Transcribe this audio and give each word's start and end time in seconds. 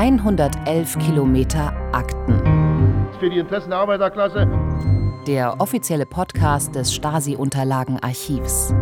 111 0.00 0.98
Kilometer 0.98 1.74
Akten. 1.92 2.40
Für 3.18 3.28
die 3.28 3.36
Interessen 3.36 3.68
der 3.68 3.80
Arbeiterklasse. 3.80 4.48
Der 5.26 5.60
offizielle 5.60 6.06
Podcast 6.06 6.74
des 6.74 6.94
Stasi-Unterlagenarchivs. 6.94 8.72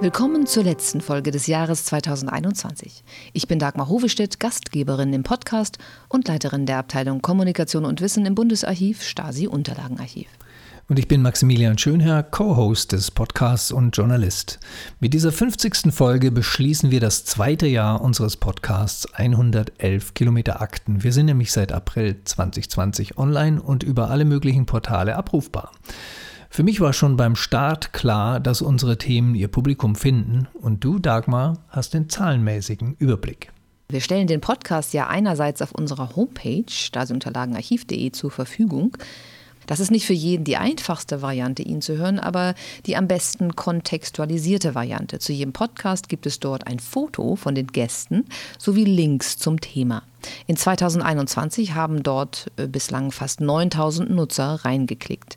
Willkommen 0.00 0.46
zur 0.46 0.64
letzten 0.64 1.02
Folge 1.02 1.32
des 1.32 1.48
Jahres 1.48 1.84
2021. 1.84 3.04
Ich 3.34 3.46
bin 3.46 3.58
Dagmar 3.58 3.90
Hovestedt, 3.90 4.40
Gastgeberin 4.40 5.12
im 5.12 5.22
Podcast 5.22 5.76
und 6.08 6.26
Leiterin 6.28 6.64
der 6.64 6.78
Abteilung 6.78 7.20
Kommunikation 7.20 7.84
und 7.84 8.00
Wissen 8.00 8.24
im 8.24 8.34
Bundesarchiv 8.34 9.02
Stasi-Unterlagenarchiv. 9.02 10.28
Und 10.92 10.98
ich 10.98 11.08
bin 11.08 11.22
Maximilian 11.22 11.78
Schönherr, 11.78 12.22
Co-Host 12.22 12.92
des 12.92 13.10
Podcasts 13.10 13.72
und 13.72 13.96
Journalist. 13.96 14.60
Mit 15.00 15.14
dieser 15.14 15.32
50. 15.32 15.90
Folge 15.90 16.30
beschließen 16.30 16.90
wir 16.90 17.00
das 17.00 17.24
zweite 17.24 17.66
Jahr 17.66 18.02
unseres 18.02 18.36
Podcasts 18.36 19.10
111 19.14 20.12
Kilometer 20.12 20.60
Akten. 20.60 21.02
Wir 21.02 21.14
sind 21.14 21.24
nämlich 21.24 21.50
seit 21.50 21.72
April 21.72 22.20
2020 22.22 23.16
online 23.16 23.62
und 23.62 23.82
über 23.82 24.10
alle 24.10 24.26
möglichen 24.26 24.66
Portale 24.66 25.16
abrufbar. 25.16 25.72
Für 26.50 26.62
mich 26.62 26.78
war 26.82 26.92
schon 26.92 27.16
beim 27.16 27.36
Start 27.36 27.94
klar, 27.94 28.38
dass 28.38 28.60
unsere 28.60 28.98
Themen 28.98 29.34
ihr 29.34 29.48
Publikum 29.48 29.94
finden 29.94 30.46
und 30.52 30.84
du, 30.84 30.98
Dagmar, 30.98 31.64
hast 31.70 31.94
den 31.94 32.10
zahlenmäßigen 32.10 32.96
Überblick. 32.98 33.50
Wir 33.88 34.02
stellen 34.02 34.26
den 34.26 34.42
Podcast 34.42 34.92
ja 34.92 35.06
einerseits 35.06 35.62
auf 35.62 35.72
unserer 35.72 36.16
Homepage 36.16 36.64
stasiunterlagenarchiv.de 36.68 38.12
zur 38.12 38.30
Verfügung. 38.30 38.94
Das 39.66 39.80
ist 39.80 39.90
nicht 39.90 40.06
für 40.06 40.12
jeden 40.12 40.44
die 40.44 40.56
einfachste 40.56 41.22
Variante, 41.22 41.62
ihn 41.62 41.82
zu 41.82 41.96
hören, 41.96 42.18
aber 42.18 42.54
die 42.86 42.96
am 42.96 43.08
besten 43.08 43.56
kontextualisierte 43.56 44.74
Variante. 44.74 45.18
Zu 45.18 45.32
jedem 45.32 45.52
Podcast 45.52 46.08
gibt 46.08 46.26
es 46.26 46.40
dort 46.40 46.66
ein 46.66 46.78
Foto 46.78 47.36
von 47.36 47.54
den 47.54 47.66
Gästen 47.66 48.24
sowie 48.58 48.84
Links 48.84 49.38
zum 49.38 49.60
Thema. 49.60 50.02
In 50.46 50.56
2021 50.56 51.74
haben 51.74 52.02
dort 52.02 52.50
äh, 52.56 52.66
bislang 52.66 53.10
fast 53.10 53.40
9000 53.40 54.10
Nutzer 54.10 54.60
reingeklickt. 54.64 55.36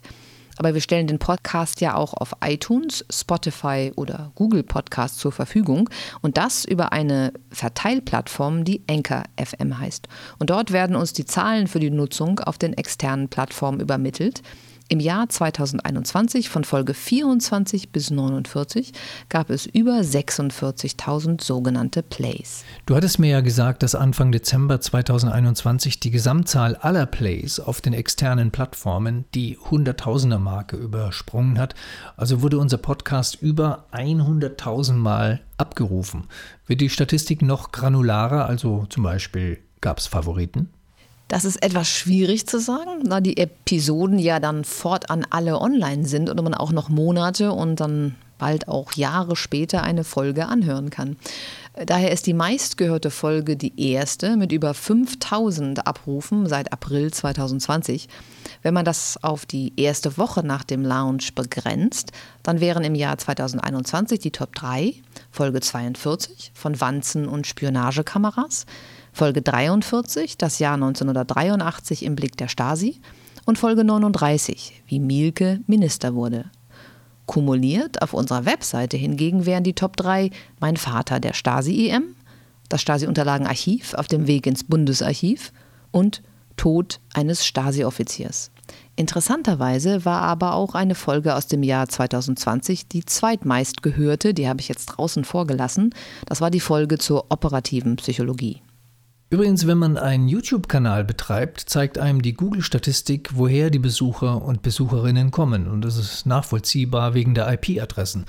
Aber 0.56 0.74
wir 0.74 0.80
stellen 0.80 1.06
den 1.06 1.18
Podcast 1.18 1.80
ja 1.80 1.94
auch 1.94 2.14
auf 2.14 2.32
iTunes, 2.44 3.04
Spotify 3.10 3.92
oder 3.96 4.32
Google 4.34 4.62
Podcast 4.62 5.18
zur 5.18 5.32
Verfügung 5.32 5.90
und 6.22 6.36
das 6.36 6.64
über 6.64 6.92
eine 6.92 7.32
Verteilplattform, 7.50 8.64
die 8.64 8.82
Anchor 8.88 9.24
FM 9.36 9.78
heißt. 9.78 10.08
Und 10.38 10.50
dort 10.50 10.72
werden 10.72 10.96
uns 10.96 11.12
die 11.12 11.24
Zahlen 11.26 11.66
für 11.66 11.80
die 11.80 11.90
Nutzung 11.90 12.40
auf 12.40 12.58
den 12.58 12.72
externen 12.72 13.28
Plattformen 13.28 13.80
übermittelt. 13.80 14.42
Im 14.88 15.00
Jahr 15.00 15.28
2021 15.28 16.48
von 16.48 16.62
Folge 16.62 16.94
24 16.94 17.90
bis 17.90 18.12
49 18.12 18.92
gab 19.28 19.50
es 19.50 19.66
über 19.66 19.98
46.000 19.98 21.42
sogenannte 21.42 22.04
Plays. 22.04 22.64
Du 22.86 22.94
hattest 22.94 23.18
mir 23.18 23.30
ja 23.30 23.40
gesagt, 23.40 23.82
dass 23.82 23.96
Anfang 23.96 24.30
Dezember 24.30 24.80
2021 24.80 25.98
die 25.98 26.12
Gesamtzahl 26.12 26.76
aller 26.76 27.06
Plays 27.06 27.58
auf 27.58 27.80
den 27.80 27.94
externen 27.94 28.52
Plattformen 28.52 29.24
die 29.34 29.58
Hunderttausender-Marke 29.58 30.76
übersprungen 30.76 31.58
hat. 31.58 31.74
Also 32.16 32.42
wurde 32.42 32.58
unser 32.58 32.78
Podcast 32.78 33.42
über 33.42 33.86
100.000 33.90 34.92
Mal 34.92 35.40
abgerufen. 35.58 36.28
Wird 36.68 36.80
die 36.80 36.90
Statistik 36.90 37.42
noch 37.42 37.72
granularer, 37.72 38.46
also 38.46 38.86
zum 38.88 39.02
Beispiel 39.02 39.58
gab 39.80 39.98
es 39.98 40.06
Favoriten? 40.06 40.68
Das 41.28 41.44
ist 41.44 41.62
etwas 41.62 41.88
schwierig 41.88 42.46
zu 42.46 42.60
sagen, 42.60 43.04
da 43.04 43.20
die 43.20 43.36
Episoden 43.36 44.18
ja 44.18 44.38
dann 44.38 44.64
fortan 44.64 45.26
alle 45.28 45.60
online 45.60 46.06
sind 46.06 46.30
und 46.30 46.42
man 46.42 46.54
auch 46.54 46.70
noch 46.70 46.88
Monate 46.88 47.52
und 47.52 47.80
dann 47.80 48.14
bald 48.38 48.68
auch 48.68 48.92
Jahre 48.92 49.34
später 49.34 49.82
eine 49.82 50.04
Folge 50.04 50.46
anhören 50.46 50.90
kann. 50.90 51.16
Daher 51.84 52.10
ist 52.10 52.26
die 52.26 52.32
meistgehörte 52.32 53.10
Folge 53.10 53.56
die 53.56 53.92
erste 53.92 54.36
mit 54.36 54.50
über 54.50 54.72
5000 54.72 55.86
Abrufen 55.86 56.46
seit 56.46 56.72
April 56.72 57.12
2020. 57.12 58.08
Wenn 58.62 58.72
man 58.72 58.86
das 58.86 59.22
auf 59.22 59.44
die 59.44 59.74
erste 59.76 60.16
Woche 60.16 60.42
nach 60.42 60.64
dem 60.64 60.82
Launch 60.82 61.34
begrenzt, 61.34 62.12
dann 62.42 62.60
wären 62.60 62.82
im 62.84 62.94
Jahr 62.94 63.18
2021 63.18 64.20
die 64.20 64.30
Top 64.30 64.54
3 64.54 64.94
Folge 65.30 65.60
42 65.60 66.52
von 66.54 66.80
Wanzen 66.80 67.28
und 67.28 67.46
Spionagekameras, 67.46 68.64
Folge 69.16 69.40
43, 69.40 70.36
das 70.36 70.58
Jahr 70.58 70.74
1983 70.74 72.04
im 72.04 72.16
Blick 72.16 72.36
der 72.36 72.48
Stasi 72.48 73.00
und 73.46 73.56
Folge 73.56 73.82
39, 73.82 74.82
wie 74.88 75.00
Mielke 75.00 75.60
Minister 75.66 76.14
wurde. 76.14 76.50
Kumuliert 77.24 78.02
auf 78.02 78.12
unserer 78.12 78.44
Webseite 78.44 78.98
hingegen 78.98 79.46
wären 79.46 79.64
die 79.64 79.72
Top 79.72 79.96
3 79.96 80.30
Mein 80.60 80.76
Vater 80.76 81.18
der 81.18 81.32
Stasi-EM, 81.32 82.14
das 82.68 82.82
Stasi-Unterlagenarchiv 82.82 83.94
auf 83.94 84.06
dem 84.06 84.26
Weg 84.26 84.46
ins 84.46 84.64
Bundesarchiv 84.64 85.50
und 85.92 86.22
Tod 86.58 87.00
eines 87.14 87.46
Stasi-Offiziers. 87.46 88.50
Interessanterweise 88.96 90.04
war 90.04 90.20
aber 90.20 90.52
auch 90.52 90.74
eine 90.74 90.94
Folge 90.94 91.36
aus 91.36 91.46
dem 91.46 91.62
Jahr 91.62 91.88
2020 91.88 92.86
die 92.88 93.06
zweitmeist 93.06 93.82
gehörte, 93.82 94.34
die 94.34 94.46
habe 94.46 94.60
ich 94.60 94.68
jetzt 94.68 94.84
draußen 94.86 95.24
vorgelassen. 95.24 95.94
Das 96.26 96.42
war 96.42 96.50
die 96.50 96.60
Folge 96.60 96.98
zur 96.98 97.24
operativen 97.30 97.96
Psychologie. 97.96 98.60
Übrigens, 99.28 99.66
wenn 99.66 99.78
man 99.78 99.98
einen 99.98 100.28
YouTube-Kanal 100.28 101.04
betreibt, 101.04 101.60
zeigt 101.60 101.98
einem 101.98 102.22
die 102.22 102.34
Google-Statistik, 102.34 103.30
woher 103.34 103.70
die 103.70 103.80
Besucher 103.80 104.40
und 104.42 104.62
Besucherinnen 104.62 105.32
kommen. 105.32 105.66
Und 105.66 105.82
das 105.82 105.96
ist 105.96 106.26
nachvollziehbar 106.26 107.14
wegen 107.14 107.34
der 107.34 107.52
IP-Adressen. 107.52 108.26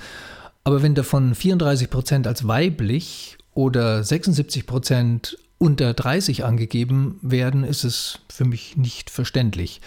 Aber 0.64 0.82
wenn 0.82 0.96
davon 0.96 1.34
34% 1.34 2.26
als 2.26 2.48
weiblich 2.48 3.38
oder 3.54 4.00
76% 4.00 5.36
unter 5.58 5.94
30 5.94 6.44
angegeben 6.44 7.18
werden, 7.22 7.62
ist 7.62 7.84
es 7.84 8.20
für 8.28 8.44
mich 8.44 8.76
nicht 8.76 9.10
verständlich. 9.10 9.80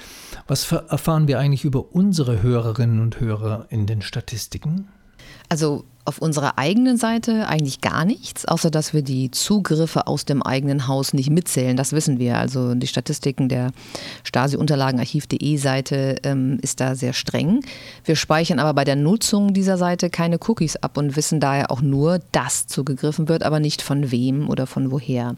Was 0.48 0.72
erfahren 0.72 1.28
wir 1.28 1.40
eigentlich 1.40 1.66
über 1.66 1.94
unsere 1.94 2.42
Hörerinnen 2.42 3.02
und 3.02 3.20
Hörer 3.20 3.68
in 3.70 3.86
den 3.86 4.02
Statistiken? 4.02 4.88
Also 5.52 5.84
auf 6.06 6.20
unserer 6.20 6.58
eigenen 6.58 6.96
Seite 6.96 7.46
eigentlich 7.50 7.82
gar 7.82 8.06
nichts, 8.06 8.46
außer 8.46 8.72
dass 8.72 8.94
wir 8.94 9.02
die 9.02 9.32
Zugriffe 9.32 10.08
aus 10.08 10.24
dem 10.24 10.42
eigenen 10.42 10.88
Haus 10.88 11.14
nicht 11.14 11.30
mitzählen. 11.30 11.76
Das 11.76 11.92
wissen 11.92 12.20
wir. 12.20 12.38
Also 12.38 12.74
die 12.74 12.88
Statistiken 12.88 13.50
der 13.50 13.72
Stasi-Unterlagenarchiv.de 14.24 15.58
Seite 15.58 16.16
ähm, 16.24 16.58
ist 16.62 16.80
da 16.80 16.96
sehr 16.96 17.12
streng. 17.12 17.66
Wir 18.06 18.16
speichern 18.16 18.60
aber 18.60 18.74
bei 18.74 18.86
der 18.86 18.96
Nutzung 18.96 19.54
dieser 19.54 19.78
Seite 19.78 20.10
keine 20.10 20.40
Cookies 20.48 20.78
ab 20.78 20.98
und 20.98 21.18
wissen 21.18 21.42
daher 21.42 21.70
auch 21.70 21.82
nur, 21.82 22.20
dass 22.32 22.68
zugegriffen 22.68 23.28
wird, 23.28 23.44
aber 23.44 23.60
nicht 23.60 23.82
von 23.82 24.10
wem 24.10 24.50
oder 24.50 24.68
von 24.68 24.90
woher. 24.90 25.36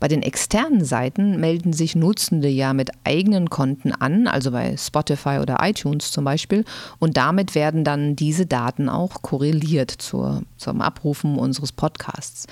Bei 0.00 0.08
den 0.08 0.22
externen 0.22 0.84
Seiten 0.84 1.38
melden 1.38 1.72
sich 1.72 1.94
Nutzende 1.94 2.48
ja 2.48 2.72
mit 2.72 2.90
eigenen 3.04 3.50
Konten 3.50 3.92
an, 3.92 4.26
also 4.26 4.50
bei 4.50 4.76
Spotify 4.76 5.38
oder 5.40 5.58
iTunes 5.60 6.10
zum 6.10 6.24
Beispiel, 6.24 6.64
und 6.98 7.16
damit 7.16 7.54
werden 7.54 7.84
dann 7.84 8.16
diese 8.16 8.46
Daten 8.46 8.88
auch 8.88 9.22
korreliert 9.22 9.90
zur, 9.90 10.42
zum 10.56 10.80
Abrufen 10.80 11.38
unseres 11.38 11.70
Podcasts. 11.70 12.46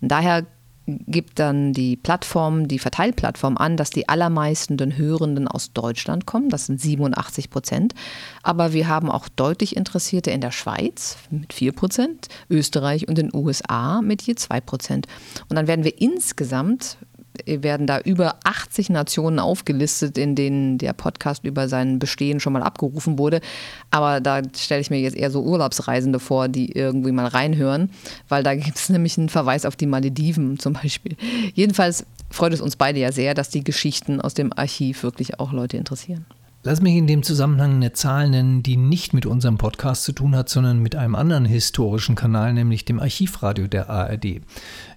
Daher 0.00 0.46
gibt 0.86 1.38
dann 1.38 1.72
die 1.72 1.96
Plattform, 1.96 2.68
die 2.68 2.78
Verteilplattform 2.78 3.56
an, 3.56 3.76
dass 3.76 3.90
die 3.90 4.08
allermeisten 4.08 4.76
den 4.76 4.96
Hörenden 4.96 5.48
aus 5.48 5.72
Deutschland 5.72 6.26
kommen. 6.26 6.50
Das 6.50 6.66
sind 6.66 6.80
87 6.80 7.50
Prozent. 7.50 7.94
Aber 8.42 8.72
wir 8.72 8.88
haben 8.88 9.10
auch 9.10 9.28
deutlich 9.28 9.76
Interessierte 9.76 10.30
in 10.30 10.40
der 10.40 10.50
Schweiz 10.50 11.16
mit 11.30 11.52
4 11.52 11.72
Prozent, 11.72 12.28
Österreich 12.50 13.08
und 13.08 13.16
den 13.16 13.34
USA 13.34 14.02
mit 14.02 14.22
je 14.22 14.34
2 14.34 14.60
Prozent. 14.60 15.06
Und 15.48 15.56
dann 15.56 15.66
werden 15.66 15.84
wir 15.84 16.00
insgesamt 16.00 16.98
werden 17.46 17.86
da 17.86 18.00
über 18.00 18.36
80 18.44 18.90
Nationen 18.90 19.38
aufgelistet, 19.38 20.18
in 20.18 20.34
denen 20.34 20.78
der 20.78 20.92
Podcast 20.92 21.44
über 21.44 21.68
sein 21.68 21.98
Bestehen 21.98 22.40
schon 22.40 22.52
mal 22.52 22.62
abgerufen 22.62 23.18
wurde. 23.18 23.40
Aber 23.90 24.20
da 24.20 24.42
stelle 24.56 24.80
ich 24.80 24.90
mir 24.90 25.00
jetzt 25.00 25.16
eher 25.16 25.30
so 25.30 25.42
Urlaubsreisende 25.42 26.20
vor, 26.20 26.48
die 26.48 26.72
irgendwie 26.72 27.12
mal 27.12 27.26
reinhören, 27.26 27.90
weil 28.28 28.42
da 28.42 28.54
gibt 28.54 28.76
es 28.76 28.88
nämlich 28.94 29.18
einen 29.18 29.28
Verweis 29.28 29.66
auf 29.66 29.76
die 29.76 29.86
Malediven 29.86 30.58
zum 30.58 30.74
Beispiel. 30.74 31.16
Jedenfalls 31.54 32.06
freut 32.30 32.52
es 32.52 32.60
uns 32.60 32.76
beide 32.76 32.98
ja 33.00 33.12
sehr, 33.12 33.34
dass 33.34 33.50
die 33.50 33.64
Geschichten 33.64 34.20
aus 34.20 34.34
dem 34.34 34.52
Archiv 34.52 35.02
wirklich 35.02 35.40
auch 35.40 35.52
Leute 35.52 35.76
interessieren. 35.76 36.26
Lass 36.66 36.80
mich 36.80 36.96
in 36.96 37.06
dem 37.06 37.22
Zusammenhang 37.22 37.74
eine 37.74 37.92
Zahl 37.92 38.30
nennen, 38.30 38.62
die 38.62 38.78
nicht 38.78 39.12
mit 39.12 39.26
unserem 39.26 39.58
Podcast 39.58 40.02
zu 40.02 40.12
tun 40.12 40.34
hat, 40.34 40.48
sondern 40.48 40.78
mit 40.78 40.96
einem 40.96 41.14
anderen 41.14 41.44
historischen 41.44 42.14
Kanal, 42.14 42.54
nämlich 42.54 42.86
dem 42.86 43.00
Archivradio 43.00 43.66
der 43.66 43.90
ARD. 43.90 44.40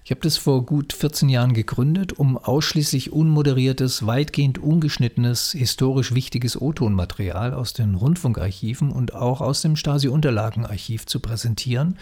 Ich 0.02 0.10
habe 0.10 0.22
das 0.22 0.38
vor 0.38 0.64
gut 0.64 0.94
14 0.94 1.28
Jahren 1.28 1.52
gegründet, 1.52 2.14
um 2.14 2.38
ausschließlich 2.38 3.12
unmoderiertes, 3.12 4.06
weitgehend 4.06 4.56
ungeschnittenes, 4.56 5.52
historisch 5.52 6.14
wichtiges 6.14 6.58
O-Ton-Material 6.58 7.52
aus 7.52 7.74
den 7.74 7.96
Rundfunkarchiven 7.96 8.90
und 8.90 9.14
auch 9.14 9.42
aus 9.42 9.60
dem 9.60 9.76
Stasi-Unterlagenarchiv 9.76 11.04
zu 11.04 11.20
präsentieren. 11.20 11.98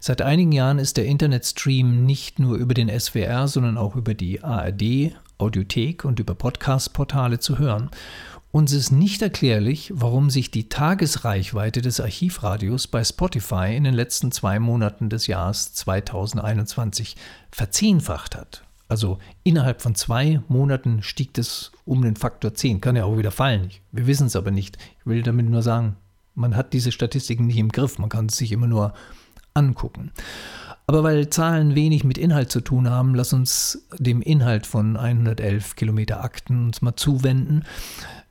Seit 0.00 0.22
einigen 0.22 0.52
Jahren 0.52 0.78
ist 0.78 0.96
der 0.96 1.04
Internetstream 1.04 2.06
nicht 2.06 2.38
nur 2.38 2.56
über 2.56 2.72
den 2.72 2.88
SWR, 2.88 3.48
sondern 3.48 3.76
auch 3.76 3.96
über 3.96 4.14
die 4.14 4.42
ARD, 4.42 5.12
Audiothek 5.36 6.06
und 6.06 6.20
über 6.20 6.34
Podcast-Portale 6.34 7.38
zu 7.38 7.58
hören. 7.58 7.90
Uns 8.52 8.72
ist 8.72 8.90
nicht 8.90 9.22
erklärlich, 9.22 9.92
warum 9.94 10.28
sich 10.28 10.50
die 10.50 10.68
Tagesreichweite 10.68 11.82
des 11.82 12.00
Archivradios 12.00 12.88
bei 12.88 13.04
Spotify 13.04 13.76
in 13.76 13.84
den 13.84 13.94
letzten 13.94 14.32
zwei 14.32 14.58
Monaten 14.58 15.08
des 15.08 15.28
Jahres 15.28 15.72
2021 15.74 17.14
verzehnfacht 17.52 18.34
hat. 18.34 18.64
Also 18.88 19.18
innerhalb 19.44 19.82
von 19.82 19.94
zwei 19.94 20.40
Monaten 20.48 21.04
stieg 21.04 21.32
das 21.34 21.70
um 21.84 22.02
den 22.02 22.16
Faktor 22.16 22.52
10. 22.52 22.80
Kann 22.80 22.96
ja 22.96 23.04
auch 23.04 23.16
wieder 23.16 23.30
fallen. 23.30 23.70
Wir 23.92 24.08
wissen 24.08 24.26
es 24.26 24.34
aber 24.34 24.50
nicht. 24.50 24.78
Ich 24.98 25.06
will 25.06 25.22
damit 25.22 25.48
nur 25.48 25.62
sagen, 25.62 25.94
man 26.34 26.56
hat 26.56 26.72
diese 26.72 26.90
Statistiken 26.90 27.46
nicht 27.46 27.58
im 27.58 27.70
Griff. 27.70 27.98
Man 27.98 28.08
kann 28.08 28.26
es 28.26 28.36
sich 28.36 28.50
immer 28.50 28.66
nur 28.66 28.94
angucken. 29.54 30.10
Aber 30.88 31.04
weil 31.04 31.30
Zahlen 31.30 31.76
wenig 31.76 32.02
mit 32.02 32.18
Inhalt 32.18 32.50
zu 32.50 32.60
tun 32.60 32.90
haben, 32.90 33.14
lass 33.14 33.32
uns 33.32 33.86
dem 33.96 34.22
Inhalt 34.22 34.66
von 34.66 34.96
111 34.96 35.76
Kilometer 35.76 36.24
Akten 36.24 36.64
uns 36.64 36.82
mal 36.82 36.96
zuwenden. 36.96 37.64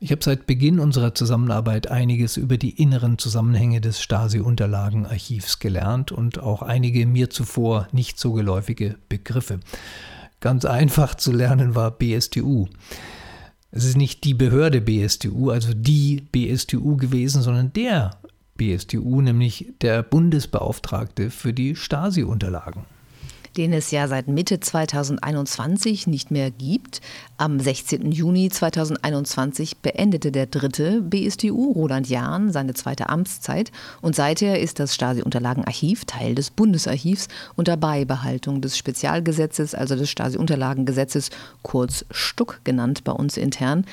Ich 0.02 0.12
habe 0.12 0.24
seit 0.24 0.46
Beginn 0.46 0.80
unserer 0.80 1.14
Zusammenarbeit 1.14 1.90
einiges 1.90 2.38
über 2.38 2.56
die 2.56 2.82
inneren 2.82 3.18
Zusammenhänge 3.18 3.82
des 3.82 4.00
Stasi-Unterlagenarchivs 4.00 5.58
gelernt 5.58 6.10
und 6.10 6.38
auch 6.38 6.62
einige 6.62 7.04
mir 7.04 7.28
zuvor 7.28 7.86
nicht 7.92 8.18
so 8.18 8.32
geläufige 8.32 8.96
Begriffe. 9.10 9.60
Ganz 10.40 10.64
einfach 10.64 11.16
zu 11.16 11.32
lernen 11.32 11.74
war 11.74 11.90
BSTU. 11.90 12.68
Es 13.72 13.84
ist 13.84 13.98
nicht 13.98 14.24
die 14.24 14.32
Behörde 14.32 14.80
BSTU, 14.80 15.50
also 15.50 15.74
die 15.74 16.22
BSTU 16.32 16.96
gewesen, 16.96 17.42
sondern 17.42 17.74
der 17.74 18.12
BSTU, 18.56 19.20
nämlich 19.20 19.74
der 19.82 20.02
Bundesbeauftragte 20.02 21.28
für 21.28 21.52
die 21.52 21.76
Stasi-Unterlagen 21.76 22.86
den 23.56 23.72
es 23.72 23.90
ja 23.90 24.08
seit 24.08 24.28
Mitte 24.28 24.60
2021 24.60 26.06
nicht 26.06 26.30
mehr 26.30 26.50
gibt. 26.50 27.00
Am 27.36 27.58
16. 27.58 28.12
Juni 28.12 28.48
2021 28.48 29.78
beendete 29.78 30.32
der 30.32 30.46
dritte 30.46 31.00
BSTU, 31.00 31.72
Roland 31.72 32.08
Jahn, 32.08 32.52
seine 32.52 32.74
zweite 32.74 33.08
Amtszeit 33.08 33.72
und 34.00 34.14
seither 34.14 34.60
ist 34.60 34.78
das 34.78 34.94
Stasi-Unterlagenarchiv 34.94 36.04
Teil 36.04 36.34
des 36.34 36.50
Bundesarchivs 36.50 37.28
unter 37.56 37.76
Beibehaltung 37.76 38.60
des 38.60 38.76
Spezialgesetzes, 38.76 39.74
also 39.74 39.96
des 39.96 40.10
Stasi-Unterlagengesetzes, 40.10 41.30
kurz 41.62 42.04
Stuck 42.10 42.60
genannt 42.64 43.04
bei 43.04 43.12
uns 43.12 43.36
intern. 43.36 43.84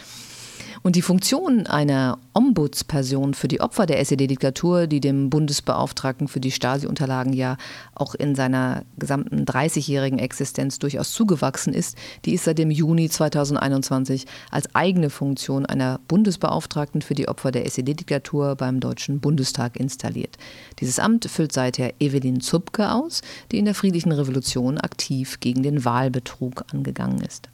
Und 0.83 0.95
die 0.95 1.01
Funktion 1.01 1.67
einer 1.67 2.19
Ombudsperson 2.33 3.33
für 3.33 3.47
die 3.47 3.61
Opfer 3.61 3.85
der 3.85 3.99
SED-Diktatur, 3.99 4.87
die 4.87 4.99
dem 4.99 5.29
Bundesbeauftragten 5.29 6.27
für 6.27 6.39
die 6.39 6.51
Stasi-Unterlagen 6.51 7.33
ja 7.33 7.57
auch 7.95 8.15
in 8.15 8.35
seiner 8.35 8.83
gesamten 8.97 9.45
30-jährigen 9.45 10.19
Existenz 10.19 10.79
durchaus 10.79 11.11
zugewachsen 11.11 11.73
ist, 11.73 11.97
die 12.25 12.33
ist 12.33 12.45
seit 12.45 12.59
dem 12.59 12.71
Juni 12.71 13.09
2021 13.09 14.25
als 14.51 14.73
eigene 14.75 15.09
Funktion 15.09 15.65
einer 15.65 15.99
Bundesbeauftragten 16.07 17.01
für 17.01 17.15
die 17.15 17.27
Opfer 17.27 17.51
der 17.51 17.65
SED-Diktatur 17.65 18.55
beim 18.55 18.79
Deutschen 18.79 19.19
Bundestag 19.19 19.77
installiert. 19.77 20.37
Dieses 20.79 20.99
Amt 20.99 21.25
füllt 21.25 21.51
seither 21.51 21.93
Evelyn 21.99 22.41
Zupke 22.41 22.91
aus, 22.91 23.21
die 23.51 23.57
in 23.57 23.65
der 23.65 23.75
Friedlichen 23.75 24.11
Revolution 24.11 24.77
aktiv 24.77 25.39
gegen 25.39 25.63
den 25.63 25.85
Wahlbetrug 25.85 26.63
angegangen 26.71 27.21
ist. 27.21 27.49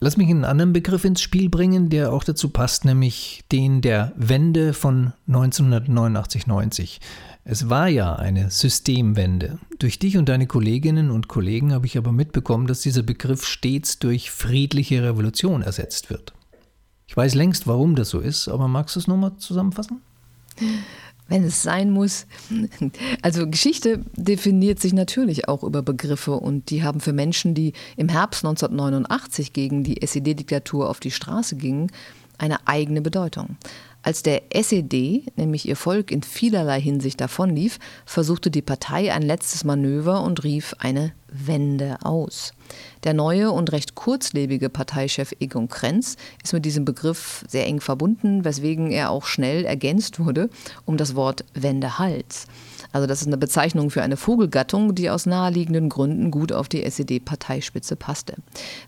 Lass 0.00 0.16
mich 0.16 0.28
einen 0.28 0.44
anderen 0.44 0.72
Begriff 0.72 1.04
ins 1.04 1.20
Spiel 1.20 1.48
bringen, 1.48 1.88
der 1.88 2.12
auch 2.12 2.22
dazu 2.22 2.50
passt, 2.50 2.84
nämlich 2.84 3.42
den 3.50 3.80
der 3.80 4.12
Wende 4.14 4.72
von 4.72 5.12
1989-90. 5.28 7.00
Es 7.42 7.68
war 7.68 7.88
ja 7.88 8.14
eine 8.14 8.50
Systemwende. 8.50 9.58
Durch 9.80 9.98
dich 9.98 10.16
und 10.16 10.28
deine 10.28 10.46
Kolleginnen 10.46 11.10
und 11.10 11.26
Kollegen 11.26 11.72
habe 11.72 11.86
ich 11.86 11.98
aber 11.98 12.12
mitbekommen, 12.12 12.68
dass 12.68 12.82
dieser 12.82 13.02
Begriff 13.02 13.44
stets 13.44 13.98
durch 13.98 14.30
friedliche 14.30 15.02
Revolution 15.02 15.62
ersetzt 15.62 16.10
wird. 16.10 16.32
Ich 17.08 17.16
weiß 17.16 17.34
längst, 17.34 17.66
warum 17.66 17.96
das 17.96 18.10
so 18.10 18.20
ist, 18.20 18.46
aber 18.46 18.68
magst 18.68 18.94
du 18.94 19.00
es 19.00 19.08
nochmal 19.08 19.36
zusammenfassen? 19.38 20.02
Wenn 21.28 21.44
es 21.44 21.62
sein 21.62 21.90
muss. 21.90 22.26
Also 23.22 23.46
Geschichte 23.46 24.04
definiert 24.16 24.80
sich 24.80 24.92
natürlich 24.92 25.48
auch 25.48 25.62
über 25.62 25.82
Begriffe 25.82 26.32
und 26.32 26.70
die 26.70 26.82
haben 26.82 27.00
für 27.00 27.12
Menschen, 27.12 27.54
die 27.54 27.72
im 27.96 28.08
Herbst 28.08 28.44
1989 28.44 29.52
gegen 29.52 29.84
die 29.84 30.02
SED-Diktatur 30.02 30.88
auf 30.88 31.00
die 31.00 31.10
Straße 31.10 31.56
gingen, 31.56 31.92
eine 32.38 32.66
eigene 32.66 33.02
Bedeutung. 33.02 33.56
Als 34.02 34.22
der 34.22 34.54
SED, 34.54 35.24
nämlich 35.36 35.68
ihr 35.68 35.76
Volk, 35.76 36.10
in 36.10 36.22
vielerlei 36.22 36.80
Hinsicht 36.80 37.20
davonlief, 37.20 37.78
versuchte 38.06 38.50
die 38.50 38.62
Partei 38.62 39.12
ein 39.12 39.22
letztes 39.22 39.64
Manöver 39.64 40.22
und 40.22 40.44
rief 40.44 40.74
eine 40.78 41.12
Wende 41.30 41.98
aus. 42.02 42.52
Der 43.04 43.14
neue 43.14 43.50
und 43.52 43.72
recht 43.72 43.94
kurzlebige 43.94 44.68
Parteichef 44.68 45.32
Egon 45.40 45.68
Krenz 45.68 46.16
ist 46.42 46.52
mit 46.52 46.64
diesem 46.64 46.84
Begriff 46.84 47.44
sehr 47.48 47.66
eng 47.66 47.80
verbunden, 47.80 48.44
weswegen 48.44 48.90
er 48.90 49.10
auch 49.10 49.24
schnell 49.24 49.64
ergänzt 49.64 50.18
wurde 50.18 50.50
um 50.84 50.96
das 50.96 51.14
Wort 51.14 51.44
Wendehals. 51.54 52.46
Also 52.92 53.06
das 53.06 53.20
ist 53.20 53.26
eine 53.26 53.36
Bezeichnung 53.36 53.90
für 53.90 54.02
eine 54.02 54.16
Vogelgattung, 54.16 54.94
die 54.94 55.10
aus 55.10 55.26
naheliegenden 55.26 55.88
Gründen 55.88 56.30
gut 56.30 56.52
auf 56.52 56.68
die 56.68 56.82
SED-Parteispitze 56.82 57.96
passte. 57.96 58.34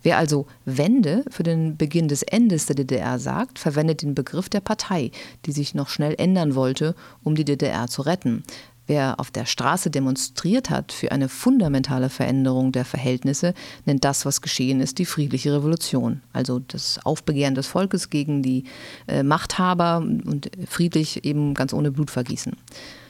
Wer 0.02 0.16
also 0.16 0.46
Wende 0.64 1.25
für 1.31 1.42
den 1.42 1.76
Beginn 1.76 2.08
des 2.08 2.22
Endes 2.22 2.66
der 2.66 2.76
DDR 2.76 3.19
sagt, 3.19 3.58
verwendet 3.58 4.02
den 4.02 4.14
Begriff 4.14 4.48
der 4.48 4.60
Partei, 4.60 5.10
die 5.46 5.52
sich 5.52 5.75
noch 5.75 5.88
schnell 5.88 6.14
ändern 6.19 6.54
wollte, 6.54 6.94
um 7.22 7.34
die 7.34 7.44
DDR 7.44 7.88
zu 7.88 8.02
retten. 8.02 8.42
Wer 8.90 9.20
auf 9.20 9.31
der 9.31 9.46
Straße 9.46 9.88
demonstriert 9.88 10.69
hat 10.69 10.90
für 10.90 11.12
eine 11.12 11.28
fundamentale 11.28 12.08
Veränderung 12.08 12.72
der 12.72 12.84
Verhältnisse, 12.84 13.54
nennt 13.84 14.04
das, 14.04 14.26
was 14.26 14.40
geschehen 14.40 14.81
ist, 14.81 14.98
die 14.98 15.04
friedliche 15.04 15.54
Revolution. 15.54 16.22
Also 16.32 16.58
das 16.58 16.98
Aufbegehren 17.04 17.54
des 17.54 17.69
Volkes 17.69 18.10
gegen 18.10 18.42
die 18.42 18.64
äh, 19.06 19.22
Machthaber 19.22 19.98
und 19.98 20.50
friedlich 20.69 21.25
eben 21.25 21.54
ganz 21.54 21.72
ohne 21.72 21.92
Blutvergießen. 21.92 22.56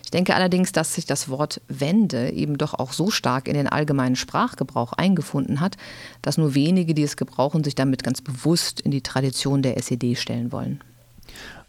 Ich 0.05 0.11
denke 0.11 0.35
allerdings, 0.35 0.73
dass 0.73 0.97
sich 0.97 1.07
das 1.07 1.31
Wort 1.31 1.63
Wende 1.69 2.31
eben 2.31 2.59
doch 2.59 2.75
auch 2.75 2.93
so 2.93 3.11
stark 3.11 3.49
in 3.49 3.55
den 3.55 3.67
allgemeinen 3.67 4.17
Sprachgebrauch 4.17 4.93
eingefunden 4.93 5.61
hat, 5.61 5.79
dass 6.21 6.37
nur 6.37 6.55
wenige, 6.55 6.93
die 6.93 7.05
es 7.05 7.17
gebrauchen, 7.17 7.65
sich 7.65 7.75
damit 7.75 8.05
ganz 8.05 8.21
bewusst 8.21 8.83
in 8.83 8.91
die 8.91 9.01
Tradition 9.01 9.63
der 9.63 9.79
SED 9.79 10.17
stellen 10.17 10.53
wollen. 10.53 10.83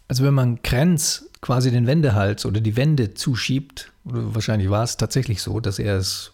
Also 0.06 0.22
wenn 0.22 0.34
man 0.34 0.60
Krenz 0.60 1.30
quasi 1.42 1.70
den 1.70 1.86
Wendehals 1.86 2.46
oder 2.46 2.60
die 2.60 2.76
Wende 2.76 3.12
zuschiebt, 3.12 3.92
wahrscheinlich 4.04 4.70
war 4.70 4.84
es 4.84 4.96
tatsächlich 4.96 5.42
so, 5.42 5.60
dass 5.60 5.78
er 5.78 5.98
es 5.98 6.32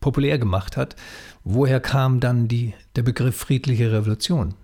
populär 0.00 0.38
gemacht 0.38 0.76
hat, 0.76 0.96
woher 1.44 1.80
kam 1.80 2.20
dann 2.20 2.46
die, 2.46 2.74
der 2.96 3.02
Begriff 3.02 3.36
friedliche 3.36 3.90
Revolution? 3.90 4.54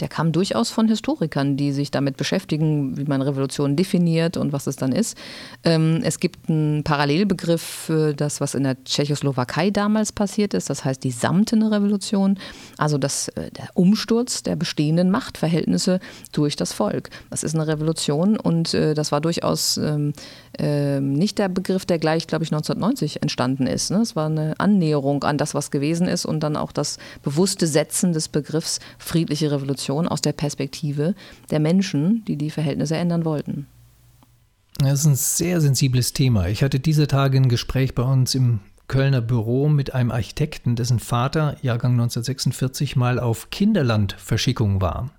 Der 0.00 0.08
kam 0.08 0.32
durchaus 0.32 0.70
von 0.70 0.88
Historikern, 0.88 1.56
die 1.56 1.72
sich 1.72 1.90
damit 1.90 2.16
beschäftigen, 2.16 2.96
wie 2.96 3.04
man 3.04 3.22
Revolution 3.22 3.76
definiert 3.76 4.36
und 4.36 4.52
was 4.52 4.66
es 4.66 4.76
dann 4.76 4.92
ist. 4.92 5.16
Ähm, 5.64 6.00
es 6.02 6.20
gibt 6.20 6.48
einen 6.48 6.84
Parallelbegriff 6.84 7.62
für 7.62 8.14
das, 8.14 8.40
was 8.40 8.54
in 8.54 8.64
der 8.64 8.82
Tschechoslowakei 8.84 9.70
damals 9.70 10.12
passiert 10.12 10.54
ist, 10.54 10.70
das 10.70 10.84
heißt 10.84 11.02
die 11.02 11.10
samtene 11.10 11.70
Revolution, 11.70 12.38
also 12.76 12.98
das, 12.98 13.28
äh, 13.28 13.50
der 13.50 13.68
Umsturz 13.74 14.42
der 14.42 14.56
bestehenden 14.56 15.10
Machtverhältnisse 15.10 16.00
durch 16.32 16.56
das 16.56 16.72
Volk. 16.72 17.10
Das 17.30 17.42
ist 17.42 17.54
eine 17.54 17.66
Revolution 17.66 18.38
und 18.38 18.74
äh, 18.74 18.94
das 18.94 19.10
war 19.12 19.20
durchaus 19.20 19.76
ähm, 19.78 20.12
äh, 20.58 21.00
nicht 21.00 21.38
der 21.38 21.48
Begriff, 21.48 21.86
der 21.86 21.98
gleich, 21.98 22.26
glaube 22.26 22.44
ich, 22.44 22.52
1990 22.52 23.22
entstanden 23.22 23.66
ist. 23.66 23.90
Ne? 23.90 23.98
Es 23.98 24.14
war 24.14 24.26
eine 24.26 24.54
Annäherung 24.58 25.24
an 25.24 25.38
das, 25.38 25.54
was 25.54 25.70
gewesen 25.70 26.06
ist 26.06 26.24
und 26.24 26.40
dann 26.40 26.56
auch 26.56 26.72
das 26.72 26.98
bewusste 27.22 27.66
Setzen 27.66 28.12
des 28.12 28.28
Begriffs 28.28 28.78
friedliche 28.98 29.50
Revolution 29.50 29.87
Revolution 29.88 30.08
aus 30.08 30.20
der 30.20 30.32
Perspektive 30.32 31.14
der 31.50 31.60
Menschen, 31.60 32.24
die 32.26 32.36
die 32.36 32.50
Verhältnisse 32.50 32.96
ändern 32.96 33.24
wollten. 33.24 33.66
Das 34.78 35.00
ist 35.00 35.06
ein 35.06 35.16
sehr 35.16 35.60
sensibles 35.60 36.12
Thema. 36.12 36.46
Ich 36.48 36.62
hatte 36.62 36.78
diese 36.78 37.08
Tage 37.08 37.38
ein 37.38 37.48
Gespräch 37.48 37.94
bei 37.94 38.04
uns 38.04 38.34
im 38.34 38.60
Kölner 38.88 39.20
Büro 39.20 39.68
mit 39.68 39.92
einem 39.94 40.10
Architekten, 40.10 40.74
dessen 40.74 40.98
Vater, 40.98 41.56
Jahrgang 41.60 41.92
1946, 41.92 42.96
mal 42.96 43.20
auf 43.20 43.50
Kinderlandverschickung 43.50 44.80
war. 44.80 45.10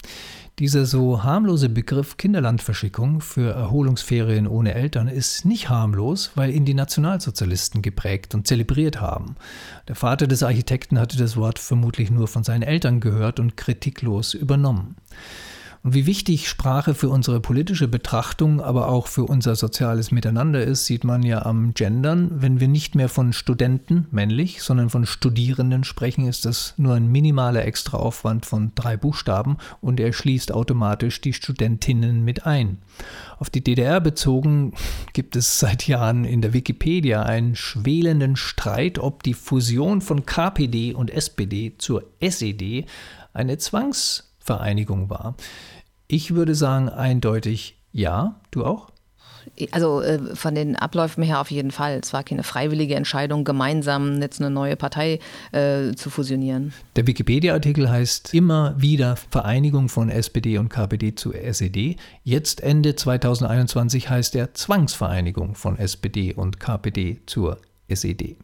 Dieser 0.57 0.88
so 0.88 1.23
harmlose 1.23 1.69
Begriff 1.69 2.17
Kinderlandverschickung 2.17 3.21
für 3.21 3.53
Erholungsferien 3.53 4.47
ohne 4.47 4.73
Eltern 4.73 5.07
ist 5.07 5.45
nicht 5.45 5.69
harmlos, 5.69 6.31
weil 6.35 6.53
ihn 6.53 6.65
die 6.65 6.73
Nationalsozialisten 6.73 7.81
geprägt 7.81 8.35
und 8.35 8.47
zelebriert 8.47 8.99
haben. 8.99 9.35
Der 9.88 9.95
Vater 9.95 10.27
des 10.27 10.43
Architekten 10.43 10.99
hatte 10.99 11.17
das 11.17 11.38
Wort 11.38 11.59
vermutlich 11.59 12.09
nur 12.09 12.27
von 12.27 12.43
seinen 12.43 12.63
Eltern 12.63 12.99
gehört 12.99 13.39
und 13.39 13.55
kritiklos 13.55 14.33
übernommen. 14.33 14.95
Und 15.81 15.93
wie 15.93 16.05
wichtig 16.05 16.50
Sprache 16.50 16.93
für 16.93 17.07
unsere 17.07 17.39
politische 17.39 17.88
Betrachtung, 17.88 18.59
aber 18.59 18.89
auch 18.89 19.07
für 19.07 19.24
unser 19.24 19.55
soziales 19.55 20.12
Miteinander 20.12 20.62
ist, 20.62 20.86
sieht 20.86 21.05
man 21.05 21.24
ja 21.24 21.45
am 21.45 21.74
Gendern. 21.74 22.29
Wenn 22.41 22.59
wir 22.59 22.67
nicht 22.67 22.95
mehr 22.95 23.07
von 23.07 23.31
Studenten, 23.31 24.05
männlich, 24.12 24.62
sondern 24.62 24.89
von 24.89 25.05
Studierenden 25.05 25.86
sprechen, 25.86 26.27
ist 26.27 26.43
das 26.43 26.74
nur 26.75 26.95
ein 26.95 27.09
minimaler 27.09 27.63
Extraaufwand 27.63 28.45
von 28.45 28.74
drei 28.75 28.98
Buchstaben 28.98 29.55
und 29.79 30.01
er 30.01 30.12
schließt 30.12 30.51
automatisch 30.51 31.21
die 31.21 31.31
Studentinnen 31.31 32.25
mit 32.25 32.45
ein. 32.45 32.79
Auf 33.38 33.50
die 33.50 33.63
DDR 33.63 34.01
bezogen 34.01 34.74
gibt 35.13 35.38
es 35.38 35.59
seit 35.59 35.88
Jahren 35.88 36.25
in 36.25 36.41
der 36.41 36.51
Wikipedia 36.51 37.24
einen 37.24 37.55
schwelenden 37.55 38.36
Streit, 38.36 39.00
ob 39.00 39.24
die 39.24 39.33
Fusion 39.33 40.01
von 40.01 40.25
KPD 40.25 40.93
und 40.93 41.09
SPD 41.09 41.75
zur 41.77 42.03
SED 42.19 42.86
eine 43.31 43.57
Zwangsvereinigung 44.50 45.10
war. 45.10 45.36
Ich 46.08 46.34
würde 46.34 46.56
sagen 46.56 46.89
eindeutig 46.89 47.77
ja. 47.91 48.39
Du 48.51 48.65
auch? 48.65 48.89
Also 49.72 50.01
äh, 50.01 50.36
von 50.36 50.53
den 50.53 50.75
Abläufen 50.75 51.24
her 51.24 51.39
auf 51.39 51.50
jeden 51.50 51.72
Fall. 51.72 52.00
Es 52.03 52.13
war 52.13 52.24
keine 52.24 52.44
freiwillige 52.44 52.96
Entscheidung, 52.96 53.44
gemeinsam 53.44 54.22
jetzt 54.22 54.41
eine 54.41 54.50
neue 54.50 54.75
Partei 54.75 55.20
äh, 55.51 55.94
zu 55.96 56.10
fusionieren. 56.10 56.74
Der 56.96 57.08
Wikipedia-Artikel 57.08 57.89
heißt 57.89 58.34
immer 58.34 58.75
wieder 58.77 59.15
Vereinigung 59.15 59.89
von 59.89 60.10
SPD 60.10 60.58
und 60.58 60.70
KPD 60.70 61.15
zu 61.15 61.34
SED. 61.34 61.96
Jetzt 62.24 62.62
Ende 62.62 62.96
2021 62.96 64.10
heißt 64.10 64.36
er 64.36 64.53
Zwangsvereinigung 64.53 65.56
von 65.56 65.77
SPD 65.77 66.34
und 66.34 66.60
KPD 66.60 67.22
zur 67.25 67.58
SED. 67.88 68.36